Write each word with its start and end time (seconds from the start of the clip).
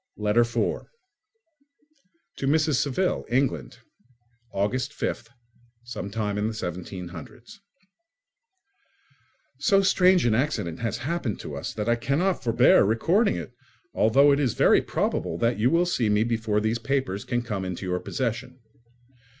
Letter 0.17 0.43
4 0.43 0.89
To 2.37 2.47
Mrs. 2.47 2.81
Saville, 2.81 3.23
England. 3.29 3.77
August 4.51 4.93
5th, 4.93 5.29
17—. 5.85 7.59
So 9.59 9.83
strange 9.83 10.25
an 10.25 10.33
accident 10.33 10.79
has 10.79 10.97
happened 10.97 11.39
to 11.41 11.55
us 11.55 11.75
that 11.75 11.87
I 11.87 11.93
cannot 11.95 12.41
forbear 12.43 12.83
recording 12.83 13.35
it, 13.35 13.53
although 13.93 14.31
it 14.31 14.39
is 14.39 14.55
very 14.55 14.81
probable 14.81 15.37
that 15.37 15.59
you 15.59 15.69
will 15.69 15.85
see 15.85 16.09
me 16.09 16.23
before 16.23 16.59
these 16.59 16.79
papers 16.79 17.23
can 17.23 17.43
come 17.43 17.63
into 17.63 17.85
your 17.85 17.99
possession. 17.99 18.57